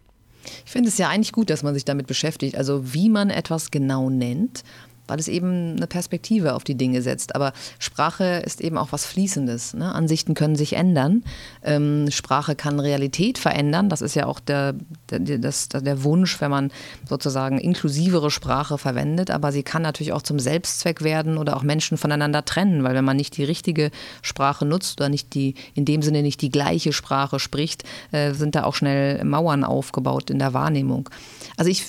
Ich 0.66 0.72
finde 0.72 0.90
es 0.90 0.98
ja 0.98 1.10
eigentlich 1.10 1.32
gut, 1.32 1.50
dass 1.50 1.64
man 1.64 1.74
sich 1.74 1.86
damit 1.86 2.08
beschäftigt, 2.08 2.56
also 2.56 2.94
wie 2.94 3.10
man 3.10 3.30
etwas 3.30 3.72
genau 3.72 4.10
nennt 4.10 4.64
weil 5.08 5.20
es 5.20 5.28
eben 5.28 5.76
eine 5.76 5.88
Perspektive 5.88 6.54
auf 6.54 6.64
die 6.64 6.76
Dinge 6.76 7.02
setzt. 7.02 7.36
Aber 7.36 7.54
Sprache 7.80 8.42
ist 8.46 8.62
eben 8.62 8.78
auch 8.78 8.92
was 8.92 9.06
Fließendes. 9.06 9.74
Ne? 9.74 9.94
Ansichten 9.94 10.34
können 10.34 10.56
sich 10.56 10.74
ändern. 10.74 11.24
Ähm, 11.64 12.10
Sprache 12.12 12.56
kann 12.56 12.80
Realität 12.80 13.38
verändern. 13.38 13.90
Das 13.90 14.02
ist 14.02 14.16
ja 14.16 14.26
auch 14.26 14.40
der, 14.40 14.76
der, 15.10 15.38
das, 15.38 15.70
der 15.70 16.04
Wunsch, 16.04 16.42
wenn 16.42 16.52
man 16.52 16.72
sozusagen 17.08 17.58
inklusivere 17.58 18.32
Sprache 18.32 18.78
verwendet. 18.78 19.32
Aber 19.32 19.52
sie 19.52 19.64
kann 19.64 19.82
natürlich 19.82 20.14
auch 20.14 20.22
zum 20.22 20.40
Selbstzweck 20.40 21.04
werden 21.04 21.38
oder 21.38 21.58
auch 21.58 21.64
Menschen 21.64 21.98
voneinander 21.98 22.46
trennen, 22.46 22.84
weil 22.84 22.96
wenn 22.96 23.06
man 23.06 23.18
nicht 23.18 23.38
die 23.38 23.44
richtige 23.44 23.92
Sprache 24.22 24.66
nutzt 24.66 25.00
oder 25.00 25.10
nicht 25.10 25.34
die, 25.34 25.56
in 25.74 25.86
dem 25.86 26.02
Sinne 26.02 26.22
nicht 26.22 26.42
die 26.42 26.50
gleiche 26.50 26.94
Sprache 26.94 27.40
spricht, 27.40 27.84
äh, 28.12 28.34
sind 28.34 28.56
da 28.56 28.64
auch 28.64 28.76
schnell 28.76 29.24
Mauern 29.24 29.64
aufgebaut 29.64 30.30
in 30.30 30.40
der 30.40 30.54
Wahrnehmung. 30.54 31.10
Also 31.58 31.70
ich 31.70 31.86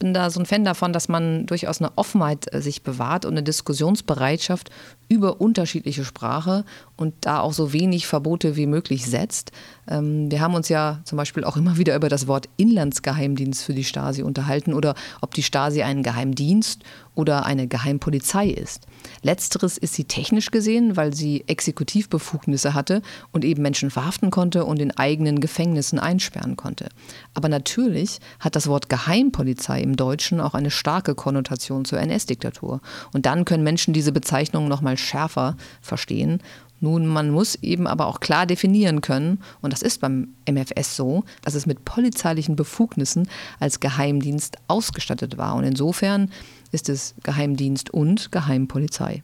bin 0.00 0.12
da 0.12 0.30
so 0.30 0.40
ein 0.40 0.46
Fan 0.46 0.64
davon, 0.64 0.92
dass 0.92 1.08
man 1.08 1.46
durchaus 1.46 1.80
eine 1.80 1.92
Offenheit 1.94 2.52
äh, 2.52 2.60
sich 2.60 2.82
bewahrt 2.82 3.24
und 3.24 3.34
eine 3.34 3.44
Diskussionsbereitschaft 3.44 4.70
über 5.10 5.40
unterschiedliche 5.40 6.04
Sprache 6.04 6.64
und 6.96 7.14
da 7.22 7.40
auch 7.40 7.52
so 7.52 7.72
wenig 7.72 8.06
Verbote 8.06 8.54
wie 8.54 8.66
möglich 8.66 9.04
setzt. 9.04 9.50
Ähm, 9.88 10.30
wir 10.30 10.40
haben 10.40 10.54
uns 10.54 10.68
ja 10.68 11.00
zum 11.04 11.18
Beispiel 11.18 11.42
auch 11.42 11.56
immer 11.56 11.76
wieder 11.76 11.96
über 11.96 12.08
das 12.08 12.28
Wort 12.28 12.48
Inlandsgeheimdienst 12.56 13.64
für 13.64 13.74
die 13.74 13.84
Stasi 13.84 14.22
unterhalten 14.22 14.72
oder 14.72 14.94
ob 15.20 15.34
die 15.34 15.42
Stasi 15.42 15.82
ein 15.82 16.04
Geheimdienst 16.04 16.84
oder 17.16 17.44
eine 17.44 17.66
Geheimpolizei 17.66 18.48
ist. 18.48 18.86
Letzteres 19.22 19.78
ist 19.78 19.94
sie 19.94 20.04
technisch 20.04 20.52
gesehen, 20.52 20.96
weil 20.96 21.12
sie 21.12 21.44
Exekutivbefugnisse 21.48 22.72
hatte 22.72 23.02
und 23.32 23.44
eben 23.44 23.62
Menschen 23.62 23.90
verhaften 23.90 24.30
konnte 24.30 24.64
und 24.64 24.80
in 24.80 24.96
eigenen 24.96 25.40
Gefängnissen 25.40 25.98
einsperren 25.98 26.56
konnte. 26.56 26.88
Aber 27.34 27.48
natürlich 27.48 28.20
hat 28.38 28.54
das 28.54 28.68
Wort 28.68 28.88
Geheimpolizei 28.88 29.80
im 29.80 29.96
Deutschen 29.96 30.40
auch 30.40 30.54
eine 30.54 30.70
starke 30.70 31.14
Konnotation 31.16 31.84
zur 31.84 31.98
NS-Diktatur. 31.98 32.80
Und 33.12 33.26
dann 33.26 33.44
können 33.44 33.64
Menschen 33.64 33.92
diese 33.92 34.12
Bezeichnung 34.12 34.68
noch 34.68 34.80
mal 34.80 34.96
schärfer 35.00 35.56
verstehen 35.80 36.40
nun, 36.80 37.06
man 37.06 37.30
muss 37.30 37.56
eben 37.56 37.86
aber 37.86 38.06
auch 38.06 38.20
klar 38.20 38.46
definieren 38.46 39.02
können, 39.02 39.40
und 39.60 39.72
das 39.72 39.82
ist 39.82 40.00
beim 40.00 40.28
MFS 40.50 40.96
so, 40.96 41.24
dass 41.42 41.54
es 41.54 41.66
mit 41.66 41.84
polizeilichen 41.84 42.56
Befugnissen 42.56 43.28
als 43.60 43.80
Geheimdienst 43.80 44.56
ausgestattet 44.66 45.36
war. 45.36 45.54
Und 45.56 45.64
insofern 45.64 46.30
ist 46.72 46.88
es 46.88 47.14
Geheimdienst 47.22 47.90
und 47.90 48.32
Geheimpolizei. 48.32 49.22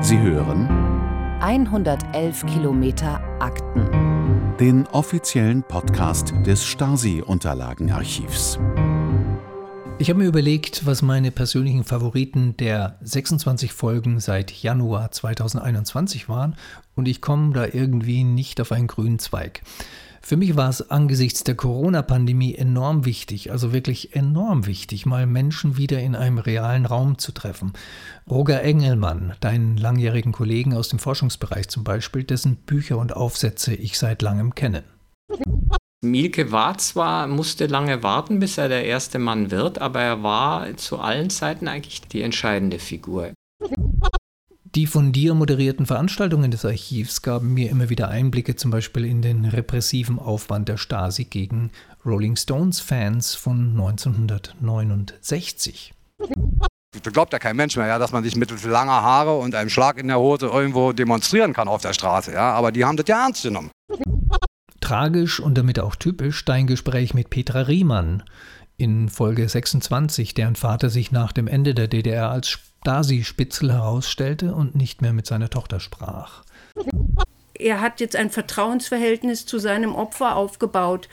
Sie 0.00 0.18
hören 0.18 0.68
111 1.40 2.46
Kilometer 2.46 3.20
Akten. 3.40 4.56
Den 4.58 4.86
offiziellen 4.88 5.62
Podcast 5.62 6.32
des 6.46 6.64
Stasi-Unterlagenarchivs. 6.64 8.58
Ich 10.02 10.10
habe 10.10 10.18
mir 10.18 10.26
überlegt, 10.26 10.84
was 10.84 11.00
meine 11.00 11.30
persönlichen 11.30 11.84
Favoriten 11.84 12.56
der 12.56 12.98
26 13.02 13.72
Folgen 13.72 14.18
seit 14.18 14.50
Januar 14.50 15.12
2021 15.12 16.28
waren 16.28 16.56
und 16.96 17.06
ich 17.06 17.20
komme 17.20 17.52
da 17.52 17.66
irgendwie 17.66 18.24
nicht 18.24 18.60
auf 18.60 18.72
einen 18.72 18.88
grünen 18.88 19.20
Zweig. 19.20 19.62
Für 20.20 20.36
mich 20.36 20.56
war 20.56 20.68
es 20.68 20.90
angesichts 20.90 21.44
der 21.44 21.54
Corona-Pandemie 21.54 22.56
enorm 22.56 23.04
wichtig, 23.04 23.52
also 23.52 23.72
wirklich 23.72 24.16
enorm 24.16 24.66
wichtig, 24.66 25.06
mal 25.06 25.28
Menschen 25.28 25.76
wieder 25.76 26.00
in 26.00 26.16
einem 26.16 26.38
realen 26.38 26.84
Raum 26.84 27.18
zu 27.18 27.30
treffen. 27.30 27.72
Roger 28.28 28.60
Engelmann, 28.60 29.34
deinen 29.38 29.76
langjährigen 29.76 30.32
Kollegen 30.32 30.74
aus 30.74 30.88
dem 30.88 30.98
Forschungsbereich 30.98 31.68
zum 31.68 31.84
Beispiel, 31.84 32.24
dessen 32.24 32.56
Bücher 32.56 32.98
und 32.98 33.14
Aufsätze 33.14 33.72
ich 33.72 33.96
seit 33.96 34.20
langem 34.20 34.56
kenne. 34.56 34.82
Mielke 36.04 36.50
war 36.50 36.78
zwar, 36.78 37.28
musste 37.28 37.66
lange 37.66 38.02
warten, 38.02 38.40
bis 38.40 38.58
er 38.58 38.68
der 38.68 38.84
erste 38.84 39.20
Mann 39.20 39.52
wird, 39.52 39.80
aber 39.80 40.02
er 40.02 40.24
war 40.24 40.76
zu 40.76 40.98
allen 40.98 41.30
Zeiten 41.30 41.68
eigentlich 41.68 42.00
die 42.00 42.22
entscheidende 42.22 42.80
Figur. 42.80 43.30
Die 44.74 44.86
von 44.86 45.12
dir 45.12 45.34
moderierten 45.34 45.86
Veranstaltungen 45.86 46.50
des 46.50 46.64
Archivs 46.64 47.22
gaben 47.22 47.54
mir 47.54 47.70
immer 47.70 47.88
wieder 47.88 48.08
Einblicke, 48.08 48.56
zum 48.56 48.72
Beispiel 48.72 49.04
in 49.04 49.22
den 49.22 49.44
repressiven 49.44 50.18
Aufwand 50.18 50.68
der 50.68 50.76
Stasi 50.76 51.22
gegen 51.24 51.70
Rolling 52.04 52.34
Stones-Fans 52.34 53.36
von 53.36 53.70
1969. 53.70 55.94
Das 57.00 57.12
glaubt 57.12 57.32
ja 57.32 57.38
kein 57.38 57.54
Mensch 57.54 57.76
mehr, 57.76 57.86
ja, 57.86 58.00
dass 58.00 58.10
man 58.10 58.24
sich 58.24 58.34
mit 58.34 58.50
langer 58.64 59.02
Haare 59.02 59.36
und 59.36 59.54
einem 59.54 59.70
Schlag 59.70 59.98
in 59.98 60.08
der 60.08 60.18
Hose 60.18 60.46
irgendwo 60.46 60.92
demonstrieren 60.92 61.52
kann 61.52 61.68
auf 61.68 61.82
der 61.82 61.92
Straße. 61.92 62.32
Ja? 62.32 62.54
Aber 62.54 62.72
die 62.72 62.84
haben 62.84 62.96
das 62.96 63.06
ja 63.06 63.24
ernst 63.24 63.44
genommen. 63.44 63.70
Tragisch 64.82 65.40
und 65.40 65.56
damit 65.56 65.78
auch 65.78 65.96
typisch 65.96 66.44
dein 66.44 66.66
Gespräch 66.66 67.14
mit 67.14 67.30
Petra 67.30 67.62
Riemann 67.62 68.22
in 68.76 69.08
Folge 69.08 69.48
26, 69.48 70.34
deren 70.34 70.56
Vater 70.56 70.90
sich 70.90 71.12
nach 71.12 71.32
dem 71.32 71.46
Ende 71.46 71.74
der 71.74 71.88
DDR 71.88 72.30
als 72.30 72.48
Stasi-Spitzel 72.48 73.72
herausstellte 73.72 74.54
und 74.54 74.74
nicht 74.74 75.00
mehr 75.00 75.12
mit 75.12 75.26
seiner 75.26 75.48
Tochter 75.48 75.78
sprach. 75.78 76.42
Er 77.54 77.80
hat 77.80 78.00
jetzt 78.00 78.16
ein 78.16 78.30
Vertrauensverhältnis 78.30 79.46
zu 79.46 79.58
seinem 79.58 79.94
Opfer 79.94 80.34
aufgebaut, 80.34 81.08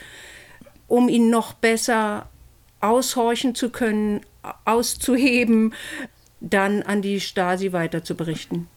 um 0.87 1.07
ihn 1.07 1.29
noch 1.29 1.53
besser 1.53 2.27
aushorchen 2.81 3.53
zu 3.53 3.69
können, 3.69 4.21
auszuheben, 4.65 5.73
dann 6.41 6.81
an 6.81 7.01
die 7.03 7.19
Stasi 7.19 7.71
weiter 7.71 8.03
zu 8.03 8.15
berichten. 8.15 8.67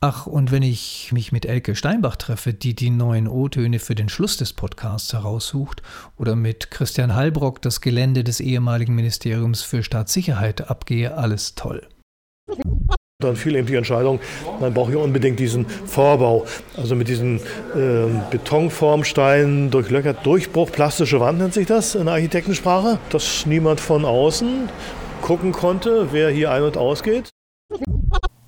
Ach, 0.00 0.26
und 0.26 0.52
wenn 0.52 0.62
ich 0.62 1.10
mich 1.12 1.32
mit 1.32 1.46
Elke 1.46 1.74
Steinbach 1.74 2.16
treffe, 2.16 2.52
die 2.52 2.74
die 2.74 2.90
neuen 2.90 3.26
O-Töne 3.26 3.78
für 3.78 3.94
den 3.94 4.10
Schluss 4.10 4.36
des 4.36 4.52
Podcasts 4.52 5.14
heraussucht, 5.14 5.82
oder 6.18 6.36
mit 6.36 6.70
Christian 6.70 7.14
Hallbrock 7.14 7.62
das 7.62 7.80
Gelände 7.80 8.22
des 8.22 8.40
ehemaligen 8.40 8.94
Ministeriums 8.94 9.62
für 9.62 9.82
Staatssicherheit 9.82 10.70
abgehe, 10.70 11.16
alles 11.16 11.54
toll. 11.54 11.88
Dann 13.22 13.36
fiel 13.36 13.56
eben 13.56 13.66
die 13.66 13.76
Entscheidung, 13.76 14.20
man 14.60 14.74
braucht 14.74 14.90
hier 14.90 15.00
unbedingt 15.00 15.40
diesen 15.40 15.66
Vorbau, 15.66 16.44
also 16.76 16.94
mit 16.94 17.08
diesen 17.08 17.40
äh, 17.74 18.08
Betonformsteinen 18.30 19.70
durchlöchert, 19.70 20.26
Durchbruch, 20.26 20.70
plastische 20.70 21.20
Wand 21.20 21.38
nennt 21.38 21.54
sich 21.54 21.66
das 21.66 21.94
in 21.94 22.04
der 22.04 22.14
Architektensprache, 22.14 22.98
dass 23.08 23.46
niemand 23.46 23.80
von 23.80 24.04
außen 24.04 24.68
gucken 25.22 25.52
konnte, 25.52 26.08
wer 26.12 26.28
hier 26.28 26.50
ein- 26.50 26.64
und 26.64 26.76
ausgeht. 26.76 27.30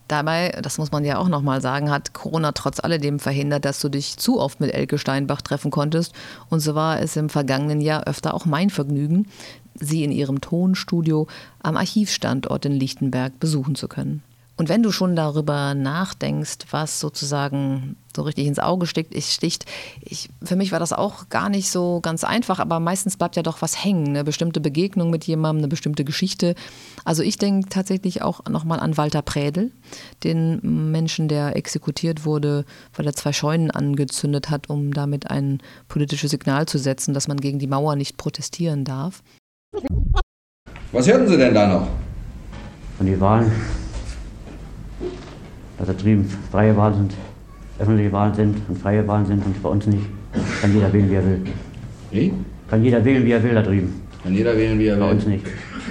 Dabei, 0.08 0.58
das 0.62 0.78
muss 0.78 0.90
man 0.90 1.04
ja 1.04 1.18
auch 1.18 1.28
nochmal 1.28 1.60
sagen, 1.60 1.90
hat 1.90 2.14
Corona 2.14 2.52
trotz 2.52 2.80
alledem 2.80 3.18
verhindert, 3.18 3.66
dass 3.66 3.78
du 3.80 3.90
dich 3.90 4.16
zu 4.16 4.40
oft 4.40 4.58
mit 4.58 4.72
Elke 4.72 4.96
Steinbach 4.96 5.42
treffen 5.42 5.70
konntest. 5.70 6.14
Und 6.48 6.60
so 6.60 6.74
war 6.74 7.00
es 7.00 7.14
im 7.16 7.28
vergangenen 7.28 7.82
Jahr 7.82 8.04
öfter 8.04 8.32
auch 8.32 8.46
mein 8.46 8.70
Vergnügen, 8.70 9.28
sie 9.74 10.04
in 10.04 10.10
ihrem 10.10 10.40
Tonstudio 10.40 11.26
am 11.62 11.76
Archivstandort 11.76 12.64
in 12.64 12.72
Lichtenberg 12.72 13.38
besuchen 13.38 13.74
zu 13.74 13.86
können. 13.86 14.22
Und 14.58 14.68
wenn 14.68 14.82
du 14.82 14.90
schon 14.90 15.14
darüber 15.14 15.74
nachdenkst, 15.74 16.66
was 16.72 16.98
sozusagen 16.98 17.94
so 18.14 18.22
richtig 18.22 18.48
ins 18.48 18.58
Auge 18.58 18.86
sticht, 18.86 19.14
ich, 19.14 19.26
sticht, 19.26 19.66
ich, 20.00 20.30
für 20.42 20.56
mich 20.56 20.72
war 20.72 20.80
das 20.80 20.92
auch 20.92 21.28
gar 21.28 21.48
nicht 21.48 21.70
so 21.70 22.00
ganz 22.02 22.24
einfach, 22.24 22.58
aber 22.58 22.80
meistens 22.80 23.16
bleibt 23.16 23.36
ja 23.36 23.44
doch 23.44 23.62
was 23.62 23.84
hängen, 23.84 24.08
eine 24.08 24.24
bestimmte 24.24 24.60
Begegnung 24.60 25.10
mit 25.10 25.24
jemandem, 25.24 25.60
eine 25.60 25.68
bestimmte 25.68 26.04
Geschichte. 26.04 26.56
Also 27.04 27.22
ich 27.22 27.38
denke 27.38 27.68
tatsächlich 27.68 28.22
auch 28.22 28.46
nochmal 28.46 28.80
an 28.80 28.96
Walter 28.96 29.22
Prädel, 29.22 29.70
den 30.24 30.90
Menschen, 30.90 31.28
der 31.28 31.54
exekutiert 31.54 32.24
wurde, 32.24 32.64
weil 32.96 33.06
er 33.06 33.14
zwei 33.14 33.32
Scheunen 33.32 33.70
angezündet 33.70 34.50
hat, 34.50 34.68
um 34.68 34.92
damit 34.92 35.30
ein 35.30 35.62
politisches 35.86 36.32
Signal 36.32 36.66
zu 36.66 36.78
setzen, 36.78 37.14
dass 37.14 37.28
man 37.28 37.36
gegen 37.36 37.60
die 37.60 37.68
Mauer 37.68 37.94
nicht 37.94 38.16
protestieren 38.16 38.84
darf. 38.84 39.22
Was 40.90 41.06
hörten 41.06 41.28
Sie 41.28 41.36
denn 41.36 41.54
da 41.54 41.68
noch? 41.68 41.88
Von 42.96 43.06
den 43.06 43.20
Wahlen 43.20 43.52
dass 45.78 45.86
da 45.86 45.92
drüben 45.92 46.28
freie 46.50 46.76
Wahlen 46.76 46.94
sind, 46.94 47.14
öffentliche 47.78 48.12
Wahlen 48.12 48.34
sind 48.34 48.56
und 48.68 48.78
freie 48.78 49.06
Wahlen 49.06 49.26
sind 49.26 49.44
und 49.44 49.62
bei 49.62 49.68
uns 49.68 49.86
nicht. 49.86 50.04
Kann 50.60 50.74
jeder 50.74 50.92
wählen, 50.92 51.10
wie 51.10 51.14
er 51.14 51.24
will. 51.24 51.40
Wie? 52.10 52.32
Kann 52.68 52.84
jeder 52.84 53.04
wählen, 53.04 53.24
wie 53.24 53.30
er 53.30 53.42
will 53.42 53.54
da 53.54 53.62
drüben. 53.62 54.02
Kann 54.22 54.34
jeder 54.34 54.56
wählen, 54.56 54.78
wie 54.78 54.86
er 54.86 54.96
will. 54.96 55.04
Bei 55.04 55.10
uns 55.10 55.26
nicht. 55.26 55.44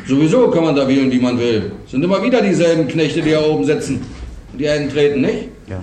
Sowieso 0.05 0.49
kann 0.51 0.63
man 0.63 0.75
da 0.75 0.87
wählen, 0.87 1.11
wie 1.11 1.19
man 1.19 1.39
will. 1.39 1.71
Es 1.85 1.91
sind 1.91 2.03
immer 2.03 2.21
wieder 2.21 2.41
dieselben 2.41 2.87
Knechte, 2.87 3.21
die 3.21 3.31
da 3.31 3.41
oben 3.41 3.63
sitzen. 3.63 4.01
Die 4.57 4.67
einen 4.67 4.89
treten, 4.89 5.21
nicht? 5.21 5.49
Ja. 5.67 5.81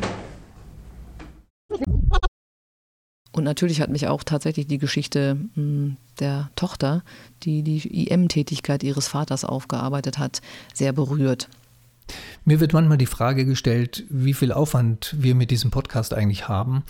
Und 3.33 3.43
natürlich 3.43 3.81
hat 3.81 3.91
mich 3.91 4.07
auch 4.07 4.23
tatsächlich 4.23 4.67
die 4.69 4.79
Geschichte 4.79 5.37
hm, 5.55 5.97
der 6.21 6.51
Tochter, 6.55 7.03
die 7.43 7.63
die 7.63 8.09
IM-Tätigkeit 8.09 8.85
ihres 8.85 9.09
Vaters 9.09 9.45
aufgearbeitet 9.45 10.19
hat, 10.19 10.41
sehr 10.73 10.93
berührt. 10.93 11.49
Mir 12.45 12.61
wird 12.61 12.73
manchmal 12.73 12.99
die 12.99 13.07
Frage 13.07 13.45
gestellt, 13.45 14.05
wie 14.09 14.35
viel 14.35 14.53
Aufwand 14.53 15.15
wir 15.19 15.35
mit 15.35 15.51
diesem 15.51 15.71
Podcast 15.71 16.15
eigentlich 16.15 16.49
haben. 16.49 16.85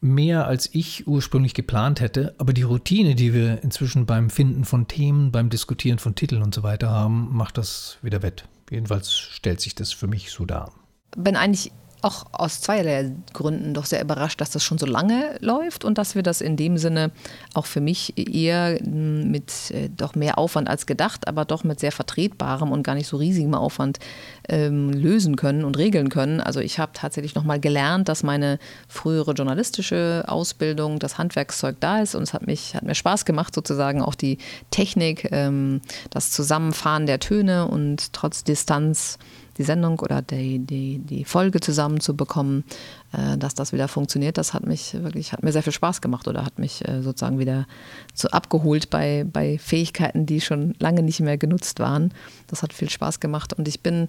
Mehr 0.00 0.46
als 0.46 0.68
ich 0.72 1.06
ursprünglich 1.06 1.54
geplant 1.54 2.00
hätte, 2.00 2.34
aber 2.38 2.52
die 2.52 2.62
Routine, 2.62 3.14
die 3.14 3.32
wir 3.32 3.62
inzwischen 3.62 4.04
beim 4.04 4.30
Finden 4.30 4.64
von 4.64 4.88
Themen, 4.88 5.30
beim 5.30 5.48
Diskutieren 5.48 5.98
von 5.98 6.14
Titeln 6.14 6.42
und 6.42 6.54
so 6.54 6.62
weiter 6.62 6.90
haben, 6.90 7.28
macht 7.34 7.56
das 7.56 7.98
wieder 8.02 8.22
wett. 8.22 8.44
Jedenfalls 8.70 9.12
stellt 9.12 9.60
sich 9.60 9.74
das 9.74 9.92
für 9.92 10.08
mich 10.08 10.30
so 10.30 10.44
dar. 10.44 10.72
Bin 11.16 11.36
eigentlich 11.36 11.72
auch 12.02 12.26
aus 12.32 12.60
zweierlei 12.60 13.12
Gründen 13.32 13.74
doch 13.74 13.86
sehr 13.86 14.02
überrascht, 14.02 14.40
dass 14.40 14.50
das 14.50 14.64
schon 14.64 14.78
so 14.78 14.86
lange 14.86 15.36
läuft 15.40 15.84
und 15.84 15.98
dass 15.98 16.14
wir 16.14 16.22
das 16.22 16.40
in 16.40 16.56
dem 16.56 16.76
Sinne 16.76 17.12
auch 17.54 17.66
für 17.66 17.80
mich 17.80 18.14
eher 18.16 18.78
mit 18.84 19.70
äh, 19.70 19.88
doch 19.88 20.14
mehr 20.14 20.38
Aufwand 20.38 20.68
als 20.68 20.86
gedacht, 20.86 21.28
aber 21.28 21.44
doch 21.44 21.64
mit 21.64 21.80
sehr 21.80 21.92
vertretbarem 21.92 22.72
und 22.72 22.82
gar 22.82 22.94
nicht 22.94 23.06
so 23.06 23.16
riesigem 23.16 23.54
Aufwand 23.54 24.00
ähm, 24.48 24.90
lösen 24.90 25.36
können 25.36 25.64
und 25.64 25.78
regeln 25.78 26.08
können. 26.08 26.40
Also 26.40 26.60
ich 26.60 26.78
habe 26.78 26.92
tatsächlich 26.92 27.34
nochmal 27.34 27.60
gelernt, 27.60 28.08
dass 28.08 28.22
meine 28.22 28.58
frühere 28.88 29.32
journalistische 29.32 30.24
Ausbildung, 30.26 30.98
das 30.98 31.18
Handwerkszeug 31.18 31.76
da 31.78 32.00
ist 32.00 32.14
und 32.14 32.24
es 32.24 32.34
hat, 32.34 32.46
mich, 32.46 32.74
hat 32.74 32.82
mir 32.82 32.94
Spaß 32.94 33.24
gemacht, 33.24 33.54
sozusagen 33.54 34.02
auch 34.02 34.16
die 34.16 34.38
Technik, 34.70 35.28
ähm, 35.30 35.80
das 36.10 36.32
Zusammenfahren 36.32 37.06
der 37.06 37.20
Töne 37.20 37.68
und 37.68 38.12
trotz 38.12 38.42
Distanz 38.42 39.18
die 39.58 39.62
Sendung 39.62 40.00
oder 40.00 40.22
die, 40.22 40.58
die, 40.58 40.98
die 40.98 41.24
Folge 41.24 41.60
zusammenzubekommen, 41.60 42.64
äh, 43.12 43.36
dass 43.38 43.54
das 43.54 43.72
wieder 43.72 43.88
funktioniert, 43.88 44.38
das 44.38 44.54
hat 44.54 44.66
mich 44.66 44.94
wirklich, 44.94 45.32
hat 45.32 45.42
mir 45.42 45.52
sehr 45.52 45.62
viel 45.62 45.72
Spaß 45.72 46.00
gemacht 46.00 46.28
oder 46.28 46.44
hat 46.44 46.58
mich 46.58 46.86
äh, 46.88 47.02
sozusagen 47.02 47.38
wieder 47.38 47.66
so 48.14 48.28
abgeholt 48.28 48.90
bei, 48.90 49.24
bei 49.30 49.58
Fähigkeiten, 49.58 50.26
die 50.26 50.40
schon 50.40 50.74
lange 50.78 51.02
nicht 51.02 51.20
mehr 51.20 51.38
genutzt 51.38 51.80
waren. 51.80 52.12
Das 52.46 52.62
hat 52.62 52.72
viel 52.72 52.90
Spaß 52.90 53.20
gemacht 53.20 53.52
und 53.52 53.68
ich 53.68 53.80
bin 53.80 54.08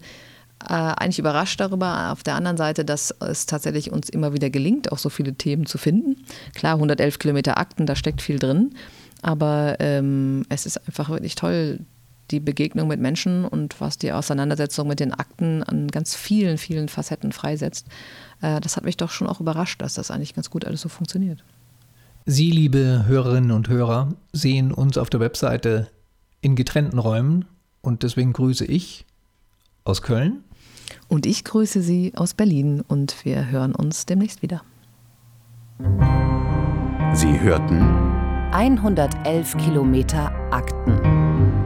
äh, 0.70 0.74
eigentlich 0.74 1.20
überrascht 1.20 1.60
darüber, 1.60 2.12
auf 2.12 2.24
der 2.24 2.36
anderen 2.36 2.58
Seite, 2.58 2.86
dass 2.86 3.12
es 3.20 3.46
tatsächlich 3.46 3.92
uns 3.92 4.10
immer 4.10 4.34
wieder 4.34 4.50
gelingt, 4.50 4.92
auch 4.92 4.98
so 4.98 5.10
viele 5.10 5.34
Themen 5.34 5.66
zu 5.66 5.78
finden. 5.78 6.24
Klar, 6.54 6.76
111 6.76 7.20
Kilometer 7.20 7.58
Akten, 7.58 7.86
da 7.86 7.96
steckt 7.96 8.22
viel 8.22 8.40
drin. 8.40 8.76
Aber 9.22 9.78
ähm, 9.80 10.46
es 10.50 10.66
ist 10.66 10.78
einfach 10.88 11.10
wirklich 11.10 11.36
toll, 11.36 11.80
die 12.32 12.40
Begegnung 12.40 12.88
mit 12.88 13.00
Menschen 13.00 13.46
und 13.46 13.80
was 13.80 13.98
die 13.98 14.12
Auseinandersetzung 14.12 14.88
mit 14.88 15.00
den 15.00 15.14
Akten 15.14 15.64
an 15.64 15.88
ganz 15.88 16.16
vielen, 16.16 16.58
vielen 16.58 16.90
Facetten 16.90 17.32
freisetzt. 17.32 17.88
Äh, 18.42 18.62
das 18.62 18.78
hat 18.78 18.86
mich 18.86 18.98
doch 18.98 19.12
schon 19.12 19.28
auch 19.28 19.40
überrascht, 19.40 19.82
dass 19.82 19.96
das 19.96 20.12
eigentlich 20.12 20.34
ganz 20.34 20.50
gut 20.50 20.66
alles 20.66 20.82
so 20.82 20.90
funktioniert. 20.90 21.44
Sie, 22.26 22.52
liebe 22.52 23.04
Hörerinnen 23.06 23.52
und 23.52 23.68
Hörer, 23.68 24.14
sehen 24.32 24.72
uns 24.72 24.98
auf 24.98 25.10
der 25.10 25.20
Webseite 25.20 25.90
in 26.42 26.56
getrennten 26.56 27.00
Räumen 27.00 27.46
und 27.82 28.04
deswegen 28.04 28.32
grüße 28.32 28.66
ich 28.66 29.06
aus 29.84 30.02
Köln. 30.02 30.44
Und 31.08 31.26
ich 31.26 31.44
grüße 31.44 31.82
Sie 31.82 32.14
aus 32.16 32.34
Berlin 32.34 32.82
und 32.82 33.26
wir 33.26 33.50
hören 33.50 33.76
uns 33.76 34.06
demnächst 34.06 34.42
wieder. 34.42 34.62
Sie 37.14 37.40
hörten 37.40 37.82
111 38.54 39.58
Kilometer 39.58 40.32
Akten 40.52 41.03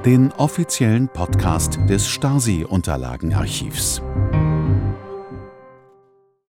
den 0.08 0.32
offiziellen 0.38 1.10
Podcast 1.10 1.80
des 1.90 2.08
Stasi-Unterlagenarchivs. 2.08 4.02